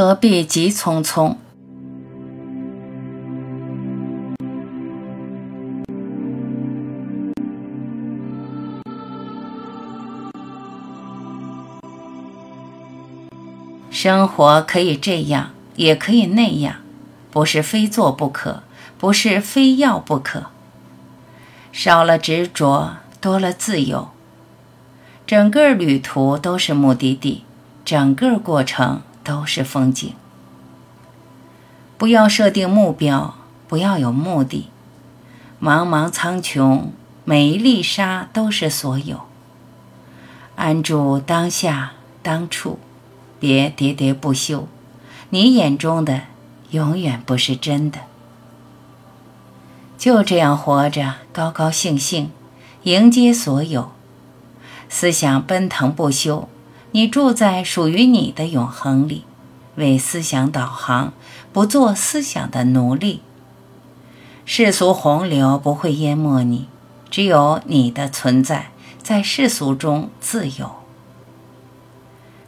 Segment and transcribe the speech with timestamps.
[0.00, 1.34] 何必急匆匆？
[13.90, 16.76] 生活可以这样，也可以那样，
[17.32, 18.62] 不是非做不可，
[18.98, 20.44] 不是非要不可。
[21.72, 24.10] 少了执着，多了自由。
[25.26, 27.42] 整个旅途都是目的地，
[27.84, 30.14] 整个过程都是风景。
[31.98, 33.34] 不要设定目标，
[33.68, 34.70] 不要有目的。
[35.60, 36.84] 茫茫苍穹，
[37.26, 39.20] 每一粒沙都是所有。
[40.56, 42.78] 安住当下，当处。
[43.38, 44.66] 别喋喋不休，
[45.28, 46.22] 你眼中的
[46.70, 48.00] 永远不是真的。
[49.98, 52.32] 就这样活着，高高兴兴，
[52.84, 53.92] 迎接所有。
[54.88, 56.48] 思想奔腾不休，
[56.92, 59.24] 你住在属于你的永恒里，
[59.76, 61.12] 为思想导航，
[61.52, 63.20] 不做思想的奴隶。
[64.46, 66.66] 世俗洪流不会淹没你，
[67.10, 68.70] 只有你的存在
[69.02, 70.70] 在世俗中自由。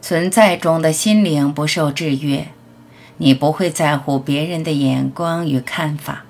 [0.00, 2.48] 存在中的心灵不受制约，
[3.18, 6.24] 你不会在乎别人的眼光与看法。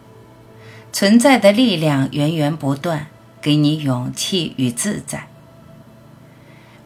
[0.93, 3.07] 存在的力量源源不断，
[3.41, 5.30] 给你勇气与自在。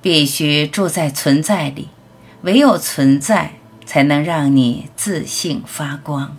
[0.05, 1.89] 必须住在存在里，
[2.43, 3.53] 唯有存在
[3.87, 6.37] 才能让你自信发光。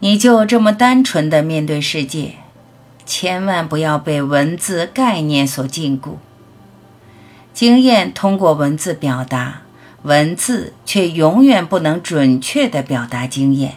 [0.00, 2.38] 你就这么单纯的面对世界，
[3.06, 6.14] 千万不要被文字概念所禁锢。
[7.54, 9.62] 经验通过文字表达，
[10.02, 13.74] 文字却永远不能准确地表达经验。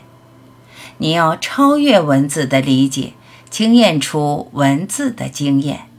[0.97, 3.13] 你要超越文字的理解，
[3.51, 5.92] 经验出文字的经验。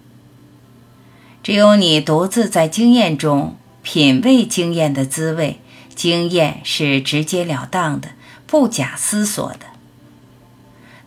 [1.44, 5.60] 只有你独自在经验中品味经验的滋味，
[5.94, 8.08] 经验是直截了当的，
[8.46, 9.66] 不假思索的。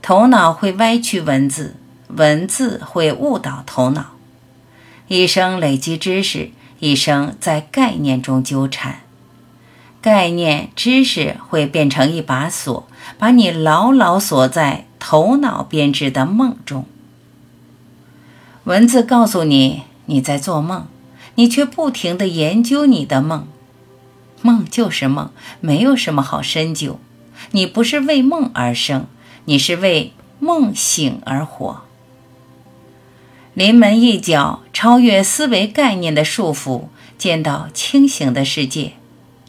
[0.03, 1.75] 头脑会歪曲文字，
[2.07, 4.11] 文字会误导头脑。
[5.07, 6.51] 一生累积知识。
[6.79, 8.99] 一生在概念中纠缠，
[9.99, 16.85] 概念知识会变成一把锁，把你牢牢锁在头脑编织的梦中。
[18.65, 20.87] 文字告诉你你在做梦，
[21.35, 23.47] 你却不停地研究你的梦。
[24.41, 25.31] 梦就是梦，
[25.61, 26.99] 没有什么好深究。
[27.51, 29.05] 你不是为梦而生，
[29.45, 31.81] 你是为梦醒而活。
[33.53, 38.93] 临门一脚，超越思维概念的束缚，见到清醒的世界，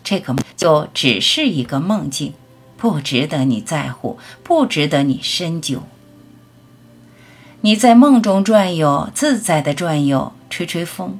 [0.02, 2.32] 这个梦就只是一个梦境，
[2.76, 5.82] 不值得你在乎，不值得你深究。
[7.60, 11.18] 你在梦中转悠，自在的转悠，吹吹风。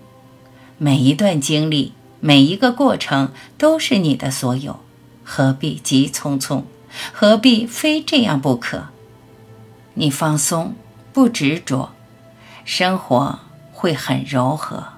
[0.77, 4.81] 每一段经历，每一个过程，都是你的所有，
[5.25, 6.63] 何必急匆匆？
[7.13, 8.89] 何必非这样不可？
[9.95, 10.75] 你放松，
[11.13, 11.93] 不执着。
[12.65, 13.39] 生活
[13.73, 14.98] 会很柔和。